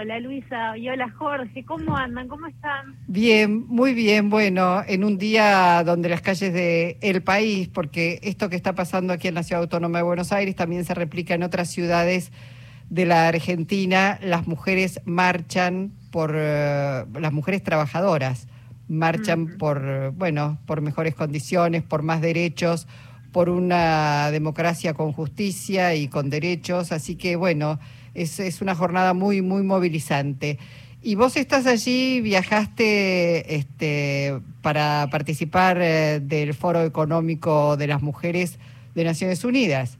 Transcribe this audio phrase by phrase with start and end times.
[0.00, 2.26] Hola Luisa y hola Jorge, ¿cómo andan?
[2.26, 2.96] ¿Cómo están?
[3.06, 4.30] Bien, muy bien.
[4.30, 9.12] Bueno, en un día donde las calles del el país, porque esto que está pasando
[9.12, 12.32] aquí en la Ciudad Autónoma de Buenos Aires también se replica en otras ciudades
[12.88, 18.48] de la Argentina, las mujeres marchan por, eh, las mujeres trabajadoras
[18.88, 22.88] marchan por, bueno, por mejores condiciones, por más derechos,
[23.32, 27.78] por una democracia con justicia y con derechos, así que bueno,
[28.14, 30.58] es, es una jornada muy, muy movilizante.
[31.02, 38.58] Y vos estás allí, viajaste este, para participar eh, del Foro Económico de las Mujeres
[38.94, 39.98] de Naciones Unidas.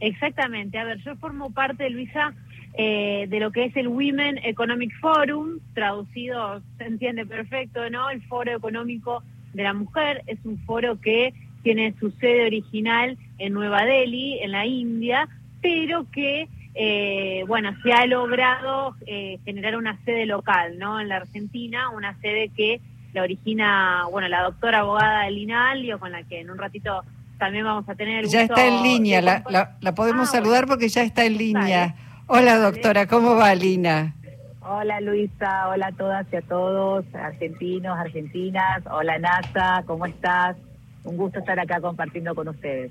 [0.00, 2.32] Exactamente, a ver, yo formo parte, Luisa,
[2.74, 8.08] eh, de lo que es el Women Economic Forum, traducido se entiende perfecto, ¿no?
[8.08, 13.52] El Foro Económico de la Mujer es un foro que tiene su sede original en
[13.52, 15.28] Nueva Delhi, en la India,
[15.60, 21.00] pero que, eh, bueno, se ha logrado eh, generar una sede local, ¿no?
[21.00, 22.80] En la Argentina, una sede que
[23.12, 27.02] la origina, bueno, la doctora abogada Lina Alio, con la que en un ratito
[27.38, 30.88] también vamos a tener el Ya está en línea, la, la, podemos ah, saludar porque
[30.88, 31.94] ya está en línea.
[32.26, 34.14] Hola doctora, ¿cómo va Lina?
[34.60, 40.56] Hola Luisa, hola a todas y a todos, argentinos, argentinas, hola NASA, ¿cómo estás?
[41.04, 42.90] Un gusto estar acá compartiendo con ustedes.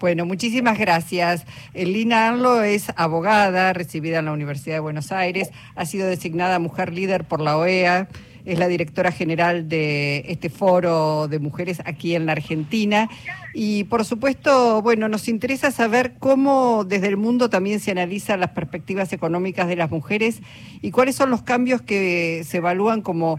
[0.00, 1.46] Bueno, muchísimas gracias.
[1.74, 6.58] Eh, Lina Arlo es abogada, recibida en la Universidad de Buenos Aires, ha sido designada
[6.58, 8.08] mujer líder por la OEA,
[8.44, 13.10] es la directora general de este foro de mujeres aquí en la Argentina.
[13.52, 18.50] Y por supuesto, bueno, nos interesa saber cómo desde el mundo también se analizan las
[18.50, 20.40] perspectivas económicas de las mujeres
[20.80, 23.38] y cuáles son los cambios que se evalúan como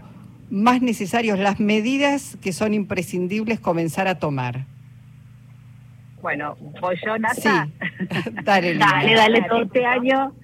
[0.52, 4.66] más necesarios, las medidas que son imprescindibles comenzar a tomar.
[6.20, 7.68] Bueno, voy yo, Nata.
[8.44, 10.34] dale, dale, dale, todo este año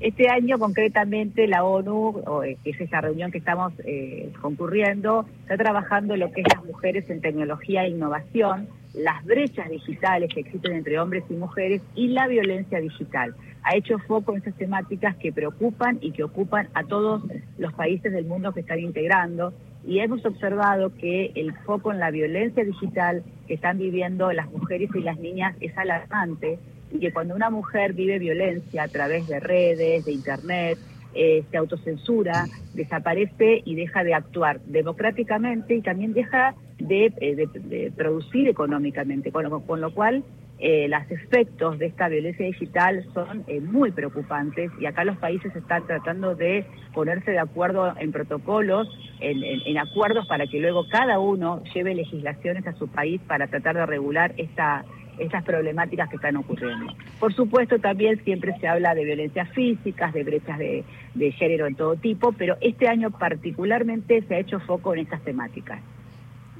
[0.00, 5.56] este año concretamente la ONU, eh, que es esa reunión que estamos eh, concurriendo, está
[5.56, 10.72] trabajando lo que es las mujeres en tecnología e innovación, las brechas digitales que existen
[10.72, 13.36] entre hombres y mujeres y la violencia digital.
[13.64, 17.22] Ha hecho foco en esas temáticas que preocupan y que ocupan a todos
[17.58, 19.52] los países del mundo que están integrando.
[19.86, 24.90] Y hemos observado que el foco en la violencia digital que están viviendo las mujeres
[24.94, 26.58] y las niñas es alarmante
[26.92, 30.78] y que cuando una mujer vive violencia a través de redes, de internet,
[31.14, 38.48] eh, se autocensura, desaparece y deja de actuar democráticamente y también deja de, eh, producir
[38.48, 40.24] económicamente, con lo, con lo cual
[40.64, 45.84] eh, los efectos de esta violencia digital son muy preocupantes y acá los países están
[45.88, 46.64] tratando de
[46.94, 52.74] ponerse de acuerdo en protocolos, en, acuerdos para que luego cada uno lleve legislaciones a
[52.74, 54.84] su país para tratar de regular esta
[55.18, 56.94] estas problemáticas que están ocurriendo.
[57.18, 60.84] Por supuesto, también siempre se habla de violencias físicas, de brechas de,
[61.32, 65.80] género en todo tipo, pero este año particularmente se ha hecho foco en estas temáticas.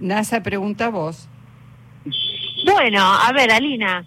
[0.01, 1.29] NASA, pregunta a vos.
[2.73, 4.05] Bueno, a ver, Alina,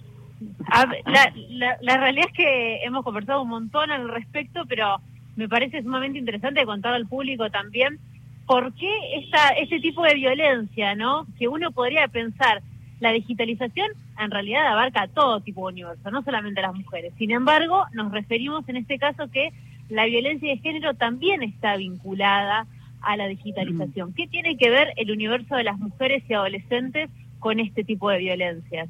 [1.05, 4.99] la, la, realidad es que hemos conversado un montón al respecto, pero
[5.35, 7.99] me parece sumamente interesante contar al público también
[8.45, 11.25] por qué esta, ese tipo de violencia, ¿no?
[11.37, 12.61] Que uno podría pensar
[12.99, 17.13] la digitalización en realidad abarca todo tipo de universo, no solamente a las mujeres.
[17.17, 19.51] Sin embargo, nos referimos en este caso que
[19.89, 22.65] la violencia de género también está vinculada
[23.01, 24.13] a la digitalización.
[24.13, 27.09] ¿Qué tiene que ver el universo de las mujeres y adolescentes
[27.45, 28.89] con este tipo de violencias?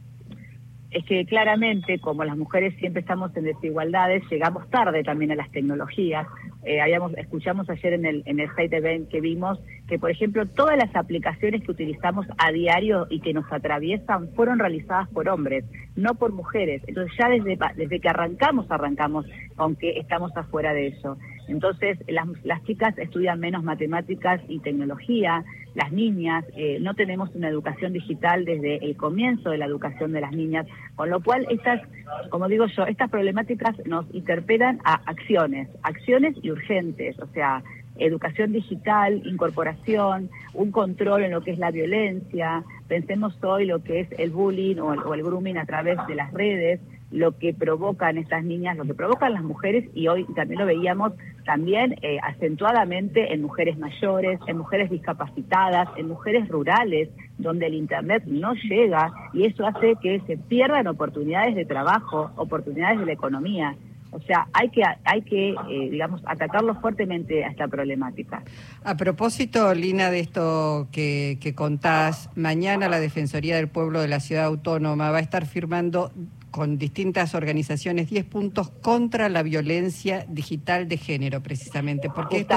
[0.96, 5.52] es que claramente, como las mujeres siempre estamos en desigualdades, llegamos tarde también a las
[5.52, 6.26] tecnologías.
[6.64, 10.46] Eh, habíamos, escuchamos ayer en el, en el State Event que vimos que, por ejemplo,
[10.46, 15.66] todas las aplicaciones que utilizamos a diario y que nos atraviesan fueron realizadas por hombres,
[15.98, 16.82] no por mujeres.
[16.88, 19.26] Entonces ya desde, desde que arrancamos, arrancamos,
[19.58, 21.18] aunque estamos afuera de eso.
[21.48, 25.44] Entonces, las, las chicas estudian menos matemáticas y tecnología,
[25.76, 30.22] las niñas, eh, no tenemos una educación digital desde el comienzo de la educación de
[30.22, 31.82] las niñas, con lo cual estas,
[32.30, 37.62] como digo yo, estas problemáticas nos interpelan a acciones, acciones y urgentes, o sea,
[37.98, 44.02] educación digital, incorporación, un control en lo que es la violencia, pensemos hoy lo que
[44.02, 46.80] es el bullying o el grooming a través de las redes,
[47.16, 51.14] lo que provocan estas niñas, lo que provocan las mujeres y hoy también lo veíamos
[51.46, 58.24] también eh, acentuadamente en mujeres mayores, en mujeres discapacitadas, en mujeres rurales, donde el Internet
[58.26, 63.76] no llega y eso hace que se pierdan oportunidades de trabajo, oportunidades de la economía.
[64.12, 68.44] O sea, hay que, hay que eh, digamos, atacarlo fuertemente a esta problemática.
[68.84, 74.22] A propósito, Lina, de esto que, que contás, mañana la Defensoría del Pueblo de la
[74.22, 76.12] Ciudad Autónoma va a estar firmando
[76.56, 82.56] con distintas organizaciones 10 puntos contra la violencia digital de género, precisamente, porque esto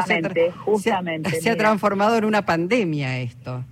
[0.79, 3.65] se, ha, transformado en una pandemia esto.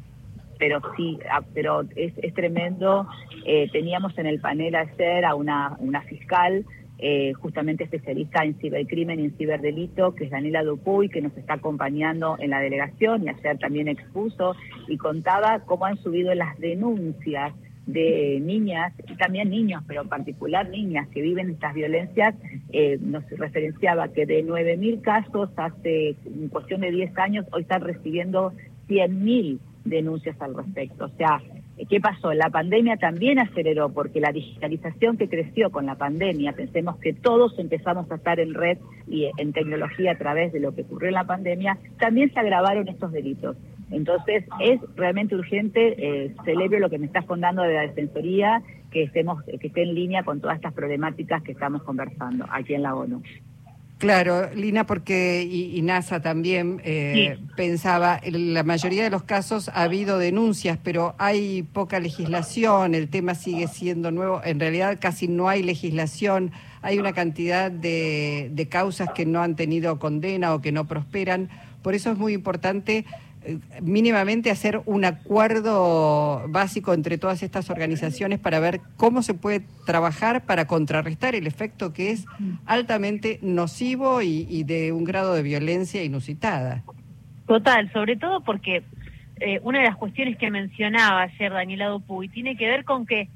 [0.59, 3.07] Pero sí, ah, pero es, tremendo.
[3.45, 6.67] Eh, teníamos en el panel ayer a una, una fiscal
[6.99, 11.55] eh, justamente especialista en cibercrimen y en ciberdelito, que es Daniela Dupuy, que nos está
[11.55, 14.57] acompañando en la delegación y ayer también expuso
[14.89, 17.55] y contaba cómo han subido las denuncias
[17.87, 22.35] de niñas y también niños, pero en particular niñas que viven estas violencias,
[22.73, 27.83] eh, nos referenciaba que de 9.000 casos hace en cuestión de 10 años, hoy están
[27.83, 28.53] recibiendo
[28.89, 31.05] 100.000 denuncias al respecto.
[31.05, 31.41] O sea,
[31.91, 32.33] ¿Qué pasó?
[32.33, 37.59] La pandemia también aceleró porque la digitalización que creció con la pandemia, pensemos que todos
[37.59, 41.15] empezamos a estar en red y en tecnología a través de lo que ocurrió en
[41.15, 43.59] la pandemia, también se agravaron estos delitos.
[43.91, 49.05] Entonces es realmente urgente, eh, celebro lo que me estás contando de la Defensoría, que
[49.05, 52.95] estemos, que esté en línea con todas estas problemáticas que estamos conversando aquí en la
[52.95, 53.23] ONU.
[53.99, 59.85] Claro, Lina, porque y, NASA también eh, pensaba, en la mayoría de los casos ha
[59.85, 65.49] habido denuncias, pero hay poca legislación, el tema sigue siendo nuevo, en realidad casi no
[65.49, 66.53] hay legislación,
[66.83, 71.49] hay una cantidad de, de causas que no han tenido condena o que no prosperan,
[71.81, 73.07] por eso es muy importante
[73.83, 80.45] mínimamente hacer un acuerdo básico entre todas estas organizaciones para ver cómo se puede trabajar
[80.45, 82.27] para contrarrestar el efecto que es
[82.65, 86.83] altamente nocivo y, de un grado de violencia inusitada.
[87.47, 88.83] Total, sobre todo porque
[89.41, 93.29] eh, una de las cuestiones que mencionaba ayer Daniela Dupuy tiene que ver con que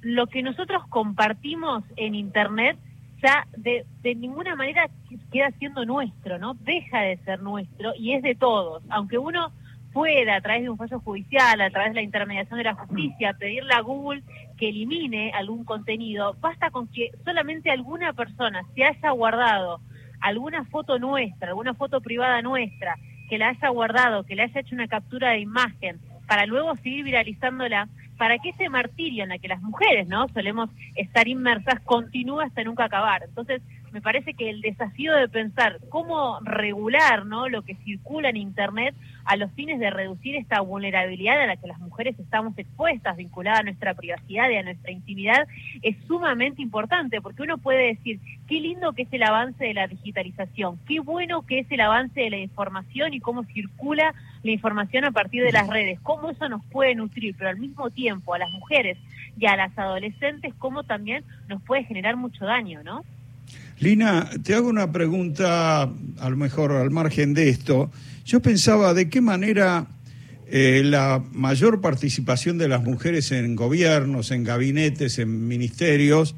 [0.00, 2.76] lo que nosotros compartimos en Internet
[3.22, 4.88] ya de, de ninguna manera
[5.30, 6.54] queda siendo nuestro, ¿no?
[6.54, 8.82] Deja de ser nuestro y es de todos.
[8.90, 9.52] Aunque uno
[9.92, 13.34] pueda, a través de un fallo judicial, a través de la intermediación de la justicia,
[13.34, 14.22] pedirle a Google
[14.56, 19.80] que elimine algún contenido, basta con que solamente alguna persona se haya guardado
[20.22, 22.96] alguna foto nuestra, alguna foto privada nuestra,
[23.28, 27.04] que la haya guardado, que le haya hecho una captura de imagen, para luego seguir
[27.04, 27.88] viralizándola,
[28.22, 32.62] para que ese martirio en la que las mujeres no solemos estar inmersas continúe hasta
[32.62, 33.24] nunca acabar.
[33.24, 33.60] Entonces,
[33.92, 37.48] me parece que el desafío de pensar cómo regular ¿no?
[37.48, 38.94] lo que circula en Internet
[39.24, 43.58] a los fines de reducir esta vulnerabilidad a la que las mujeres estamos expuestas, vinculada
[43.58, 45.46] a nuestra privacidad y a nuestra intimidad,
[45.82, 48.18] es sumamente importante, porque uno puede decir,
[48.48, 52.20] qué lindo que es el avance de la digitalización, qué bueno que es el avance
[52.20, 56.48] de la información y cómo circula la información a partir de las redes, cómo eso
[56.48, 58.98] nos puede nutrir, pero al mismo tiempo a las mujeres
[59.38, 63.04] y a las adolescentes, cómo también nos puede generar mucho daño, ¿no?
[63.82, 67.90] Lina, te hago una pregunta, a lo mejor al margen de esto.
[68.24, 69.88] Yo pensaba de qué manera
[70.46, 76.36] eh, la mayor participación de las mujeres en gobiernos, en gabinetes, en ministerios,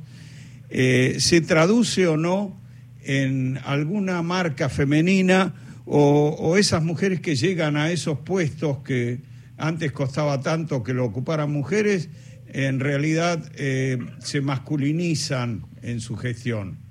[0.71, 2.59] eh, se traduce o no
[3.03, 5.55] en alguna marca femenina
[5.85, 9.21] o, esas mujeres que llegan a esos puestos que
[9.59, 12.09] antes costaba tanto que lo ocuparan mujeres,
[12.47, 16.84] en realidad eh, se masculinizan en su gestión.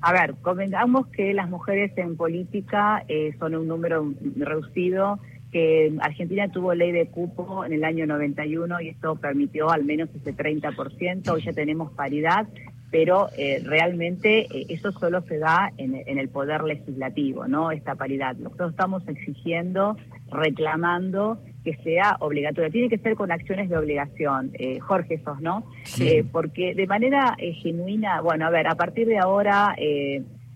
[0.00, 5.18] A ver, convengamos que las mujeres en política eh, son un número reducido,
[5.50, 10.10] que Argentina tuvo ley de cupo en el año 91 y esto permitió al menos
[10.14, 12.46] ese 30%, hoy ya tenemos paridad,
[12.90, 17.70] pero eh, realmente eh, eso solo se da en, en, el poder legislativo, ¿no?
[17.70, 18.36] Esta paridad.
[18.36, 19.96] Nosotros estamos exigiendo,
[20.30, 22.70] reclamando que sea obligatoria.
[22.70, 25.64] Tiene que ser con acciones de obligación, eh, Jorge sos, ¿no?
[26.00, 29.74] Eh, porque de manera eh, genuina, bueno, a ver, a partir de ahora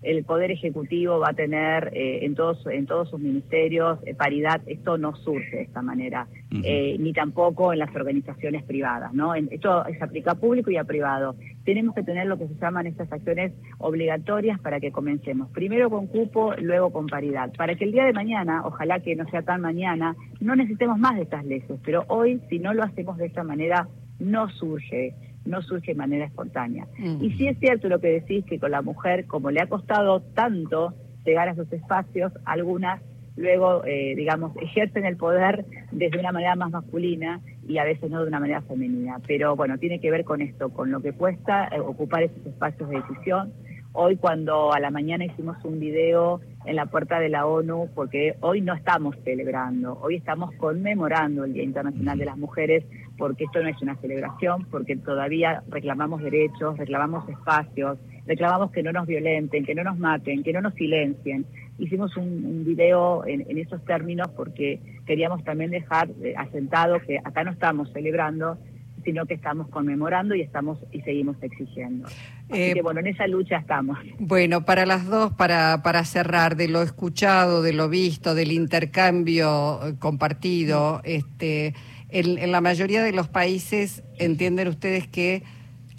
[0.01, 4.61] el Poder Ejecutivo va a tener en, todos, en todos sus ministerios paridad.
[4.65, 9.33] Esto no surge de esta manera, ni tampoco en las organizaciones privadas, ¿no?
[9.35, 11.35] esto se aplica a público y a privado.
[11.63, 15.49] Tenemos que tener lo que se llaman estas acciones obligatorias para que comencemos.
[15.51, 17.51] Primero con cupo, luego con paridad.
[17.55, 21.15] Para que el día de mañana, ojalá que no sea tan mañana, no necesitemos más
[21.15, 23.87] de estas leyes, pero hoy si no lo hacemos de esta manera
[24.19, 25.13] no surge,
[25.45, 26.87] no surge de manera espontánea.
[27.19, 30.21] Y sí es cierto lo que decís que con la mujer, como le ha costado
[30.21, 30.93] tanto
[31.25, 33.01] llegar a esos espacios, algunas
[33.35, 38.21] luego, eh, digamos, ejercen el poder desde una manera más masculina y a veces no
[38.21, 39.19] de una manera femenina.
[39.25, 42.89] Pero bueno, tiene que ver con esto, con lo que cuesta eh, ocupar esos espacios
[42.89, 43.53] de decisión.
[43.93, 48.35] Hoy cuando a la mañana hicimos un video en la puerta de la ONU, porque
[48.39, 52.85] hoy no estamos celebrando, hoy estamos conmemorando el Día Internacional de las Mujeres,
[53.21, 58.91] porque esto no es una celebración, porque todavía reclamamos derechos, reclamamos espacios, reclamamos que no
[58.91, 61.45] nos violenten, que no nos maten, que no nos silencien.
[61.77, 67.51] Hicimos un, video en, esos términos porque queríamos también dejar eh, asentado que acá no
[67.51, 68.57] estamos celebrando,
[69.03, 72.07] sino que estamos conmemorando y estamos y seguimos exigiendo.
[72.07, 72.15] Así
[72.49, 73.99] Eh, que bueno, en esa lucha estamos.
[74.17, 79.79] Bueno, para las dos, para, para cerrar, de lo escuchado, de lo visto, del intercambio
[79.85, 81.75] eh, compartido, este,
[82.11, 85.43] en, la mayoría de los países entienden ustedes que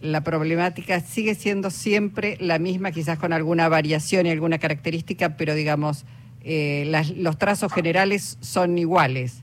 [0.01, 5.55] la problemática sigue siendo siempre la misma, quizás con alguna variación y alguna característica, pero
[5.55, 6.05] digamos,
[6.45, 9.43] eh, las- los trazos generales son iguales.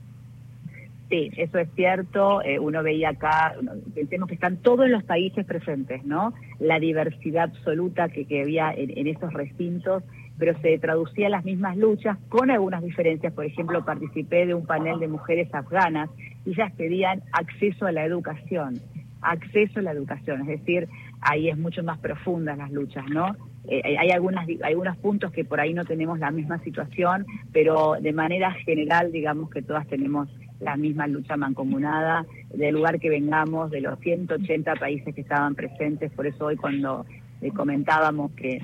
[1.08, 2.40] Sí, eso es cierto.
[2.42, 3.54] Eh, uno veía acá,
[3.94, 6.32] pensemos que están todos los países presentes, ¿no?
[6.60, 10.04] La diversidad absoluta que, que había en, en esos recintos,
[10.40, 13.32] pero se traducía las mismas luchas con algunas diferencias.
[13.32, 16.10] Por ejemplo, participé de un panel de mujeres afganas
[16.44, 18.80] y ellas pedían acceso a la educación,
[19.22, 20.88] acceso a la educación, es decir,
[21.20, 23.36] ahí es mucho más profundas las luchas, ¿no?
[23.68, 28.12] Eh, hay- algunas algunos puntos que por ahí no tenemos la misma situación, pero de
[28.12, 30.28] manera general, digamos que todas tenemos
[30.60, 36.10] la misma lucha mancomunada del lugar que vengamos, de los 180 países que estaban presentes.
[36.12, 37.04] Por eso hoy cuando
[37.42, 38.60] eh, comentábamos que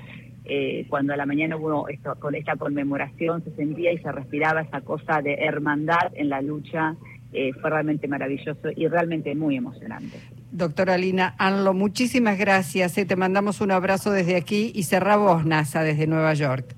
[0.49, 4.61] eh, cuando a la mañana hubo esto, con esta conmemoración se sentía y se respiraba
[4.61, 6.95] esa cosa de hermandad en la lucha,
[7.33, 10.17] eh, fue realmente maravilloso y realmente muy emocionante.
[10.51, 12.97] Doctora Lina Anlo, muchísimas gracias.
[12.97, 16.75] eh, Te mandamos un abrazo desde aquí y cerrá vos, NASA, desde Nueva York.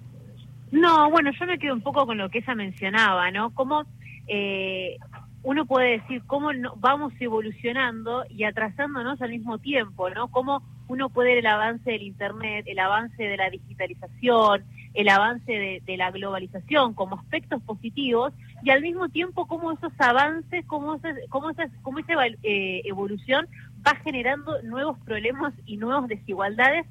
[0.71, 3.51] No, bueno, yo me quedo un poco con lo que ella mencionaba, ¿no?
[3.53, 3.83] Cómo
[4.27, 4.97] eh,
[5.43, 10.27] uno puede decir cómo no- vamos evolucionando y atrasándonos al mismo tiempo, ¿no?
[10.29, 14.65] Cómo uno puede ver el avance del Internet, el avance de la digitalización,
[14.96, 20.65] el avance de, la globalización como aspectos positivos y al mismo tiempo cómo esos avances,
[20.65, 23.48] cómo, ese- cómo, esa, cómo esa eh, evolución
[23.88, 26.86] va generando nuevos problemas y nuevas desigualdades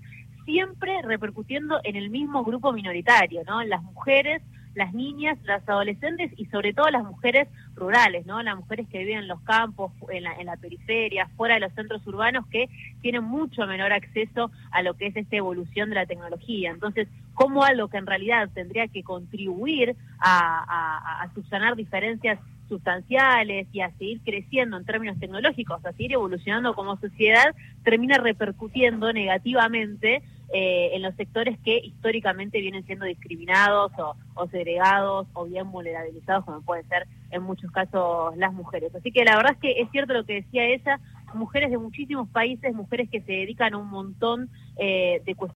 [0.44, 3.62] siempre repercutiendo en el mismo grupo minoritario, ¿no?
[3.64, 4.42] Las mujeres,
[4.78, 8.42] las niñas, las adolescentes y sobre todo las mujeres rurales, ¿no?
[8.42, 11.72] Las mujeres que viven en los campos, en la, en la periferia, fuera de los
[11.74, 12.70] centros urbanos, que
[13.02, 16.70] tienen mucho menor acceso a lo que es esta evolución de la tecnología.
[16.70, 23.66] Entonces, ¿cómo algo que en realidad tendría que contribuir a, a, a subsanar diferencias sustanciales
[23.72, 30.22] y a seguir creciendo en términos tecnológicos, a seguir evolucionando como sociedad, termina repercutiendo negativamente
[30.52, 36.44] eh, en los sectores que históricamente vienen siendo discriminados o, o segregados o bien vulnerabilizados,
[36.44, 38.94] como pueden ser en muchos casos las mujeres.
[38.94, 41.00] Así que la verdad es que es cierto lo que decía ella,
[41.34, 45.38] mujeres de muchísimos países, mujeres que se dedican a un montón eh, de cuestiones